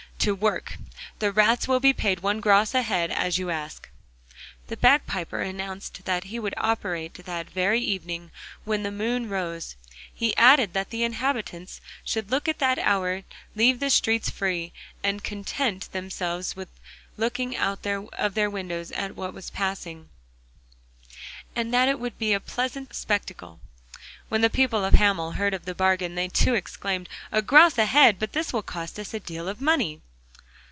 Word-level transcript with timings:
To 0.25 0.35
work; 0.35 0.75
the 1.17 1.31
rats 1.31 1.67
will 1.67 1.79
be 1.79 1.93
paid 1.93 2.19
one 2.19 2.41
gros 2.41 2.75
a 2.75 2.83
head 2.83 3.09
as 3.09 3.39
you 3.39 3.49
ask.' 3.49 3.89
The 4.67 4.77
bagpiper 4.77 5.41
announced 5.41 6.05
that 6.05 6.25
he 6.25 6.37
would 6.37 6.53
operate 6.57 7.15
that 7.15 7.49
very 7.49 7.81
evening 7.81 8.29
when 8.63 8.83
the 8.83 8.91
moon 8.91 9.29
rose. 9.29 9.75
He 10.13 10.37
added 10.37 10.73
that 10.73 10.91
the 10.91 11.01
inhabitants 11.03 11.81
should 12.05 12.31
at 12.31 12.59
that 12.59 12.77
hour 12.77 13.23
leave 13.55 13.79
the 13.79 13.89
streets 13.89 14.29
free, 14.29 14.71
and 15.01 15.23
content 15.23 15.91
themselves 15.91 16.55
with 16.55 16.69
looking 17.17 17.57
out 17.57 17.83
of 17.83 18.35
their 18.35 18.47
windows 18.51 18.91
at 18.91 19.15
what 19.15 19.33
was 19.33 19.49
passing, 19.49 20.09
and 21.55 21.73
that 21.73 21.89
it 21.89 21.99
would 21.99 22.19
be 22.19 22.33
a 22.33 22.39
pleasant 22.39 22.93
spectacle. 22.95 23.59
When 24.29 24.41
the 24.41 24.51
people 24.51 24.85
of 24.85 24.93
Hamel 24.93 25.31
heard 25.31 25.55
of 25.55 25.65
the 25.65 25.73
bargain, 25.73 26.13
they 26.13 26.27
too 26.27 26.53
exclaimed: 26.53 27.09
'A 27.31 27.41
gros 27.41 27.79
a 27.79 27.87
head! 27.87 28.19
but 28.19 28.33
this 28.33 28.53
will 28.53 28.61
cost 28.61 28.99
us 28.99 29.15
a 29.15 29.19
deal 29.19 29.47
of 29.49 29.59
money! 29.59 29.99